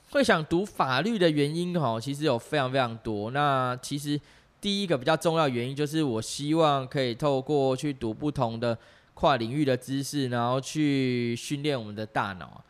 [0.10, 3.30] 会想读法律的原因哈，其实有非常非常多。
[3.30, 4.20] 那其实
[4.60, 8.76] 第一个比较重要原因就是，我希望可以透过去读不同的
[9.14, 12.64] 跨领域的知识，然后去训练我们的大脑。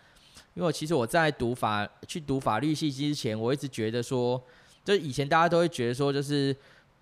[0.56, 4.44] 因为其实我在读法去读法律系之前，我一直觉得说，
[4.84, 6.54] 就以前大家都会觉得说，就是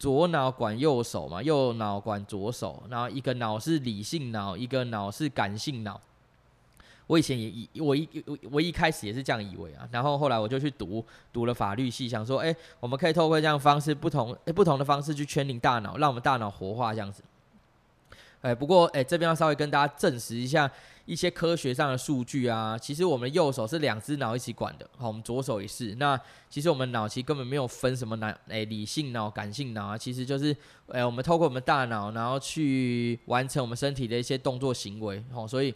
[0.04, 5.98] 左脑管右手嘛，右脑管左手，然后一个脑是理性脑，一个脑是感性脑。
[7.08, 8.10] 我以前也以我一
[8.52, 17.24] 我一开始也是这样以为啊，然后后来我就去读读了法律系，想说，哎，我们可以透过这样方式，不同不同的方式去圈定大脑，让我们大脑活化这样子。
[18.44, 20.70] 哎，不过哎这边要稍微跟大家证实一下
[21.06, 25.96] 一些科学上的数据啊，其实我们右手是两只脑一起管的，好，我们左手也是。
[25.96, 30.56] 那其实我们脑其实根本没有分什么脑，哎理性脑、感性脑啊，其实就是
[30.90, 35.74] 哎我们透过我们大脑，然后去完成我们身体的一些动作行为，好，所以。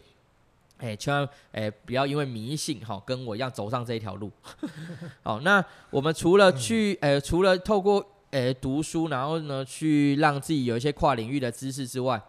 [0.80, 4.30] 哎，千万哎，不要因为迷信哈，跟我一样走上这一条路。
[5.24, 12.22] 好，那我们除了去，呃，除了透过呃读书，然后呢，去让自己有一些跨领域的知识之外，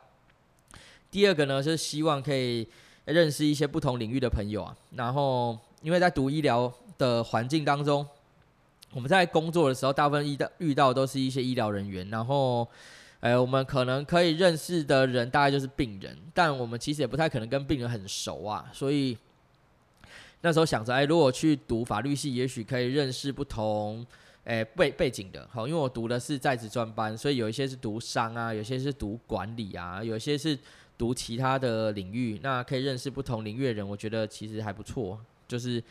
[1.12, 2.67] 第二个呢，是希望可以
[3.06, 4.76] 认识一些不同领域的朋友啊。
[4.95, 8.06] 然后，因为在读医疗的环境当中，
[8.93, 12.67] 我们在工作的时候，大部分遇到遇到都是一些医疗人员，然后。
[13.22, 18.72] 哎，我们可能可以认识的人大概就是病人，但我们其实也不太可能跟病人很熟啊。
[18.72, 19.17] 所以
[20.39, 24.08] 那时候想着，哎，如果去读法律系，也许可以认识不同
[24.45, 25.45] 哎背背景的。
[25.52, 30.58] 好，因为我读的是在职专班，所以有一些是读商啊，有些是读管理啊，有些是
[31.00, 32.40] 读其他的领域。
[32.44, 35.20] 那可以认识不同领域的人，我觉得其实还不错。
[35.48, 35.84] 就是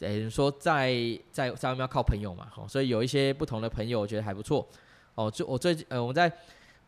[0.00, 0.92] 哎，说在
[1.32, 4.68] 在在外面要靠朋友嘛，哦，所以有一些不同的朋友，我觉得还不错。
[5.14, 6.30] 哦，就我最近呃我们在。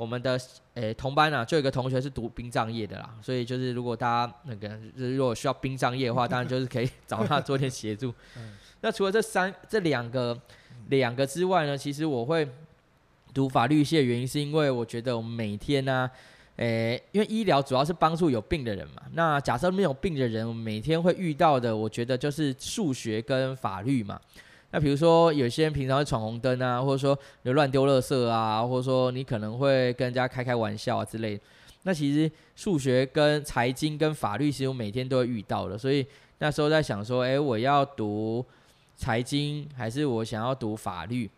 [0.01, 0.33] 我们的
[0.73, 8.11] 诶、欸、同班啊，就有一个同学是读殡葬业的啦，所以就是如果大家那个就是如果需要殡葬业的话，当然就是可以 找他做点协助。
[8.81, 10.41] 那除了这三这两个
[10.89, 12.49] 两个之外呢，其实我会
[13.35, 16.11] 读法律系的原因，是因为我觉得我们每天呢、啊，
[16.61, 19.03] 诶、因为医疗主要是帮助有病的人嘛。
[19.15, 24.21] 那假设没有病的人，我们每天会遇到的，我觉得就是数学跟法律嘛。
[24.71, 31.43] 那比如说，有些人平常会闯红灯啊，或者说有乱丢垃圾啊，或者说你可能会跟人家开开玩笑啊之类的。
[31.85, 36.07] 那其实数学跟财经跟法律，其实我每天都会遇到的，所以
[36.41, 38.45] 那时候在想说，诶、我要读
[38.97, 41.31] 财经还是我想要读法律？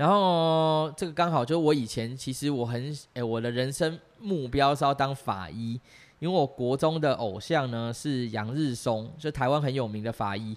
[0.00, 5.78] 然后这个刚好就我以前其实我很哎、我的人生目标是要当法医，
[6.20, 10.56] 因为我国中的偶像呢是杨日松，就台湾很有名的法医。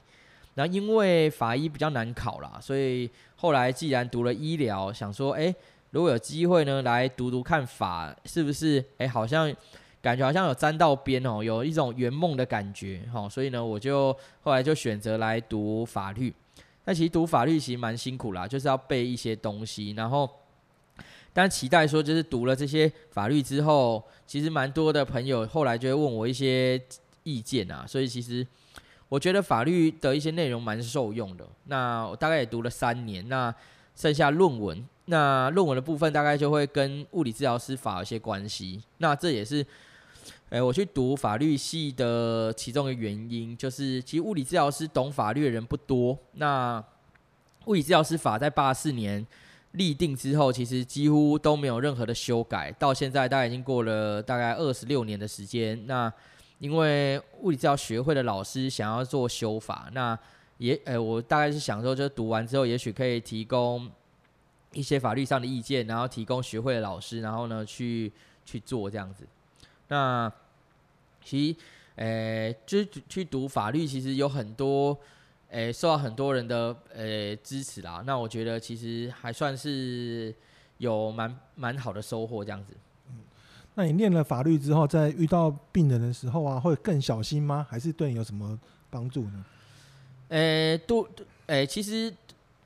[0.56, 5.54] 然后因为法医比较难考啦，所以后来既然读了医疗，想说，哎，
[5.90, 8.82] 如果有机会呢，来读读看法，是不是？
[8.98, 9.54] 哎，好像。
[10.02, 16.34] 感觉好像有沾到边哦，有一种圆梦的感觉哈，所以呢，我就后来就选择来读法律。
[16.86, 20.30] 但其实读法律其实蛮辛苦啦，就是要背一些东西，然后，
[21.32, 26.82] 但期待说就是读了这些法律之后，其实蛮多的朋友后来就会问我一些
[27.24, 28.46] 意见啊，所以其实
[29.08, 31.48] 我觉得法律的一些内容蛮受用的。
[31.66, 33.54] 那我大概也读了三年，那
[33.96, 39.66] 剩下论文，那论文的部分大概就会跟物理治疗师法有些关系，那这也是。
[40.54, 46.16] 哎，我去读法律系的其中一个原因，就是其实物理治疗师懂法律的人不多。
[46.34, 46.82] 那
[47.66, 49.26] 物理治疗师法在八四年
[49.72, 55.88] 立定之后，其实几乎都没有任何的修改，到现在大概已经过了大概二十六年的时间。
[55.88, 56.14] 那
[56.60, 60.16] 因为物理治疗学会的老师想要做修法，那
[60.60, 63.90] 也哎，我大概是想说，就读完之后，也许可以提供
[64.72, 68.14] 一些法律上的意见，然后提供学会的老师，然后呢去
[68.46, 69.28] 去做这样子。
[69.88, 70.32] 那
[71.24, 71.60] 其实，
[71.96, 72.06] 诶、
[72.52, 74.98] 欸，就是去读法律，其实有很多，
[75.50, 78.02] 诶、欸，受到很多人的诶、欸、支持啦。
[78.06, 80.34] 那我觉得其实还算是
[80.80, 82.74] 有蛮蛮好的收获这样子。
[83.10, 83.18] 嗯，
[83.76, 87.66] 那你念了法律之后，在遇到病人的时候啊，会更小心吗？
[87.70, 88.60] 还是对你有什么
[88.90, 89.46] 帮助呢？
[90.30, 91.04] 诶、欸，都，
[91.46, 92.12] 诶、欸，其实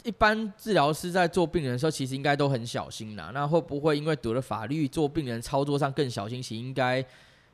[0.04, 3.32] 一般治疗师在做病人的时候，其实应该都很小心啦。
[3.34, 6.42] 那会不会因为读了法律，做病人操作上更小心？
[6.42, 7.06] 其实应该。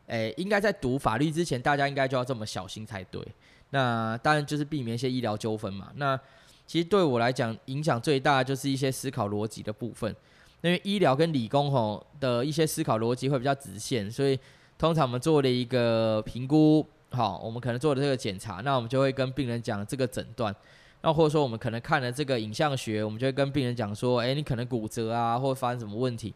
[0.08, 3.22] 诶、应该在读法律之前，大家应该就要这么小心才对。
[3.70, 5.92] 那当然就是避免一些医疗纠纷嘛。
[5.96, 6.20] 那
[6.68, 10.16] 其实对我来讲，影响最大的就是一些思考逻辑的部分。
[10.62, 14.40] 因为医疗跟理工吼的一些思考逻辑会比较直线，所以
[14.78, 20.56] 通常我们做了一个评估，好，我们可能做了这个检查，那我们就会跟病人讲这个诊断。
[21.02, 26.34] 那或者说我们可能看了这个影像学，我们就会跟病人讲说，诶、你可能骨折啊，或发生什么问题。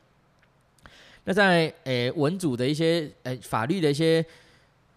[1.28, 4.26] 那在诶、文组的一些诶、法律的一些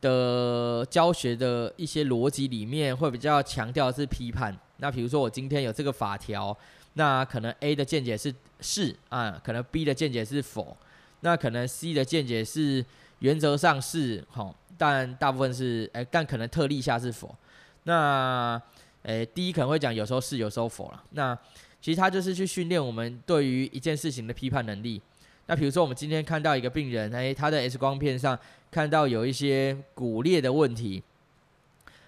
[0.00, 4.56] 的教学的一些逻辑里面，会比较强调是批判。
[4.76, 6.56] 那比如说我今天有这个法条，
[6.92, 10.76] 那可能 A 的见解是是啊，可能 B 的见解是否，
[11.22, 12.84] 那可能 C 的见解是
[13.18, 17.34] 原则上是好，但大部分是诶、但可能特例下是否。
[17.82, 18.62] 那
[19.02, 21.02] 诶、欸、D 可能会讲有时候是，有时候否了。
[21.10, 21.36] 那
[21.82, 25.02] 其实他就是去训练我们对于一件事情的批判能力。
[25.50, 28.38] 那比如说，我们今天看到一个病人，哎，他的 X 光片上
[28.70, 31.02] 看到有一些骨裂的问题。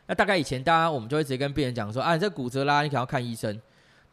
[0.06, 3.60] 那大概以前大家我们就会直接跟病人讲说，啊，这骨折啦，你可能要看医生。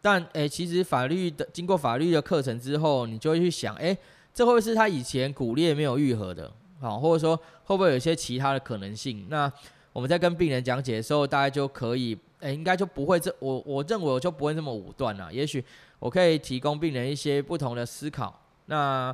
[0.02, 3.96] 但哎，其实法律的经过法律的课程之后，你就会去想，哎，
[4.34, 6.52] 这会不会是他以前骨裂没有愈合的？
[6.80, 9.28] 好，或者说会不会有一些其他的可能性？
[9.30, 9.52] 那
[9.94, 15.32] 我们在跟病人讲解的时候，大概就可以，哎，应该就不会这，我我认为我就不会这么武断了。
[15.32, 15.64] 也许
[16.00, 18.36] 我可以提供病人一些不同的思考。
[18.70, 19.14] 那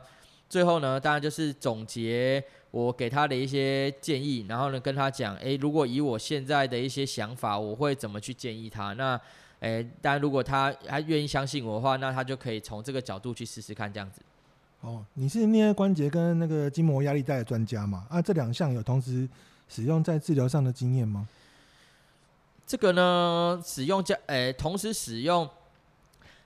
[0.50, 8.91] 最后呢，当然就是总结我给他的一些建议，然后呢跟他讲，诶，如果以我现在的一些想法，我会怎么去建议他？
[8.94, 9.20] 那，
[9.62, 14.22] 诶，当然如果他还愿意相信我的话，那他就可以从这个角度去试试看这样子。
[14.82, 18.06] 哦，你是颞关节跟那个筋膜压力带的专家嘛？
[18.10, 19.28] 啊，这两项有同时
[19.70, 21.26] 使用在治疗上的经验吗？
[22.68, 25.50] 这个呢，使用加，诶，同时使用。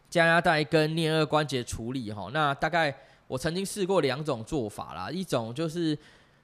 [0.09, 2.93] 加压带跟颞顎关节处理哈，那大概
[3.27, 5.97] 我曾经试过两种做法啦，一种就是，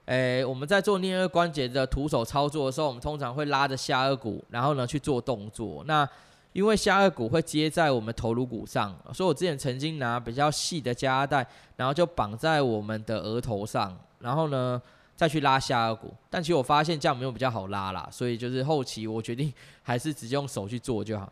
[0.04, 5.82] 诶、我们在做颞顎关节的徒手操作的时候，我们通常会拉着下颚骨，然后呢去做动作。
[5.86, 6.08] 那
[6.52, 14.80] 因为下颚骨会接在我们头颅骨上，所以我之前曾经拿比较细的加压带，然后就绑在我们的额头上，然后呢
[15.16, 16.14] 再去拉下颚骨。
[16.30, 19.52] 但其实我发现这样没有比较好拉啦，所以就是后期我决定
[19.82, 21.30] 还是直接用手去做就好。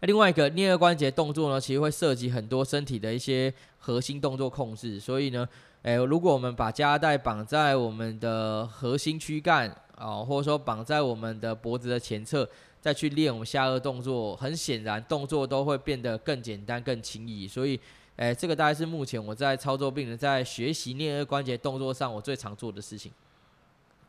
[0.00, 5.46] 那另外一个颞顎关节动作呢，其实会涉及很多身体的一些核心动作控制，所以呢，
[5.82, 12.48] 诶，如果我们把加带绑在我们的核心躯干啊，或者说绑在我们的脖子的前侧，
[12.80, 17.46] 再去练我们下颚动作，很显然动作都会变得更简单、更轻易。
[17.46, 17.78] 所以，
[18.16, 23.12] 诶，这个大概是目前我在操作病人在学习颞颌关节动作上我最常做的事情。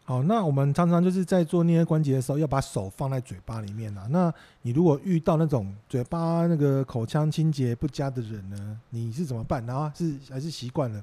[0.04, 4.08] 好，那我们常常就是在做捏关节的时候，要把手放在嘴巴里面啊。
[4.10, 4.34] 那
[4.64, 9.66] 你如果遇到那种嘴巴那个口腔清洁不佳的人呢，你是怎么办？
[9.66, 11.02] 然后是还是习惯了？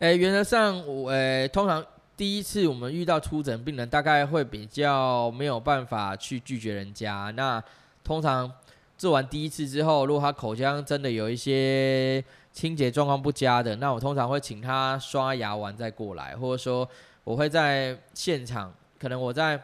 [0.00, 1.84] 诶、原则上我诶、通常
[2.16, 7.30] 第一次我们遇到出诊病人，大概会比较没有办法去拒绝人家。
[7.36, 7.62] 那
[8.02, 8.50] 通常
[8.96, 16.88] 做完第一次之后，如果他口腔真的有一些清洁状况不佳的，那我通常会请他刷牙完再过来，或者说
[17.24, 19.60] 我会在现场，可能我在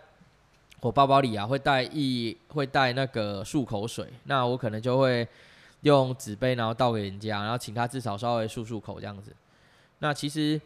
[0.81, 5.29] 我包包里啊会带一会带那个漱口水，那我可能就会
[5.83, 9.33] 用纸杯然后倒给人家，然后请他至少稍微漱漱口这样子。
[10.01, 10.61] 那其实。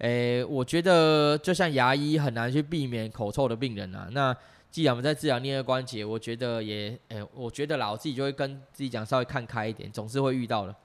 [0.00, 4.06] 诶、我觉得就像牙医很难去避免口臭的病人啊。
[4.12, 4.36] 那
[4.70, 10.76] 既然我们在治疗颞顎关节，我觉得也，诶、我觉得啦，我自己就会跟自己讲，稍微看开一点，总是会遇到的。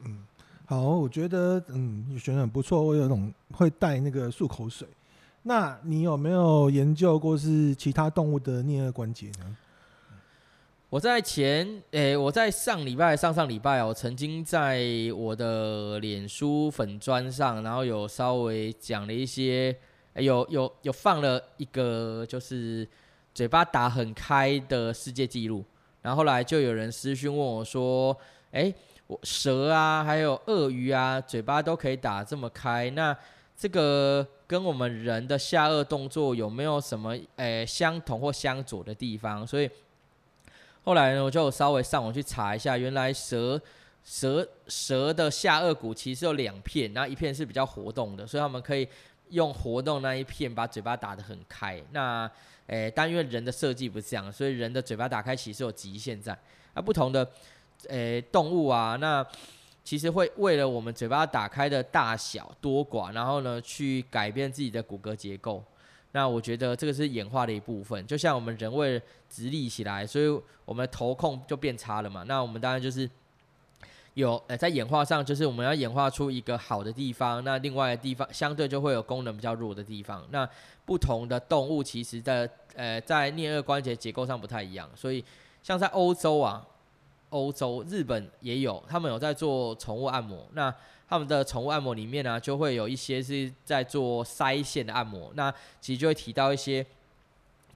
[0.00, 0.26] 嗯，
[0.74, 2.82] 好，我觉得，嗯，你选的很不错。
[2.82, 4.88] 我有种会带那个漱口水。
[5.44, 9.56] 那你有没有研究过是其他动物的颞顎关节呢？
[10.90, 14.82] 我在前诶、我在上礼拜、上上礼拜哦，曾经在
[15.16, 19.76] 我的脸书粉砖上，然后有稍微讲了一些，
[20.14, 22.88] 有有有放了一个就是
[23.32, 25.64] 嘴巴打很开的世界纪录，
[26.02, 28.16] 然后后来就有人私讯问我说，
[28.50, 28.72] 哎、
[29.06, 33.16] 我蛇啊，还有鳄鱼啊，嘴巴都可以打这么开，那
[33.56, 39.46] 这个跟我们人的下颚动作有没有什么诶、相同或相左的地方？
[39.46, 39.70] 所以。
[40.86, 43.58] 后来呢，我就稍微上网去查一下，原来蛇
[44.04, 48.86] 蛇蛇的下颚骨其实有两片，那一片是比较活动的，所以他们可以
[49.30, 51.82] 用活动那一片把嘴巴打得很开。
[51.92, 52.30] 那
[52.66, 56.38] 诶、但因为人的设计不是这样，所以人的嘴巴打开其实有极限在。
[56.74, 57.26] 那不同的
[57.88, 59.26] 诶、动物啊，那
[59.82, 65.62] 其实会为了我们嘴巴打开的大小多寡，然后呢去改变自己的骨骼结构。
[66.12, 70.28] 那我觉得这个是演化的一部分，就像我们人为直立起来，所以
[70.64, 72.22] 我们的头控就变差了嘛。
[72.22, 73.10] 那我们当然就是
[74.14, 80.24] 有呃，在演化上，就是我们要演化出一个好的地方，那另外的地方相对就会有功能比较弱的地方。
[80.30, 80.48] 那
[80.86, 85.24] 不同的动物其实的呃，在颞顎关节结构上不太一样，所以
[85.64, 86.64] 像在欧洲啊，
[87.34, 90.46] 欧洲、日本也有，他们有在做宠物按摩。
[90.52, 90.72] 那
[91.08, 96.86] 他们的宠物按摩里面呢、就会有一些是在做腮腺的按摩，那其实就会提到一些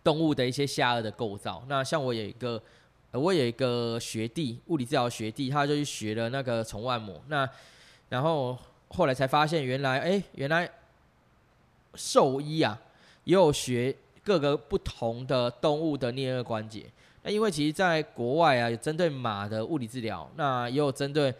[0.04, 1.64] 动物的一些下颚的构造。
[1.66, 2.62] 那像我有一个，
[3.10, 7.20] 我有一个学弟，物理治疗学弟，他就去学了那个宠物按摩。
[7.26, 7.48] 那
[8.08, 8.56] 然后
[8.90, 10.70] 后来才发现，原来哎，原来
[11.96, 12.78] 兽医啊，
[13.24, 16.86] 也有学各个不同的动物的颞顎关节。
[17.28, 21.34] 因为其实在国外啊，有针对马的物理治疗，那也有针对。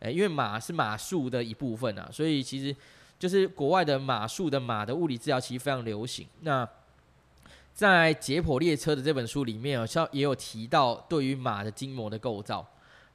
[0.00, 2.74] 诶，因为马是马术的一部分啊，所以其实
[3.18, 6.26] 就是国外的马术的马的物理治疗其实非常流行。
[6.40, 6.66] 那
[7.74, 12.66] 在《解剖列车》的这本书里面，好像也有提到对于马的筋膜的构造。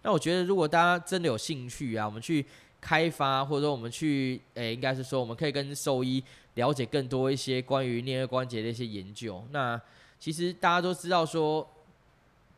[0.03, 2.45] 那我觉得，如果大家真的有兴趣啊，我们去
[2.80, 9.43] 开发，或者说我们去，诶，应该是说我们可以跟兽医了解更多一些关于颞顎关节的一些研究。
[9.49, 9.82] 那
[10.20, 11.68] 其实大家都知道说，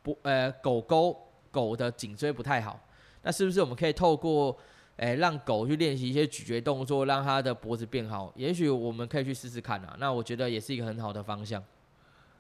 [0.02, 1.18] 不，呃，狗狗
[1.52, 2.80] 狗的颈椎不太好。
[3.24, 4.56] 那是不是我们可以透过，
[4.98, 8.32] 诶、欸，让狗去练习一些咀嚼动作，让它的脖子变好？
[8.36, 9.96] 也许我们可以去试试看啊。
[10.00, 11.62] 那我觉得也是一个很好的方向。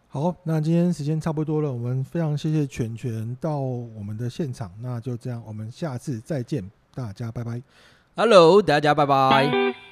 [0.07, 4.71] 好，那今天时间差不多了，我们非常谢谢犬犬到我们的现场。
[4.81, 7.61] 那就这样，我们下次再见，大家拜拜。
[8.15, 9.86] Hello，大家拜拜。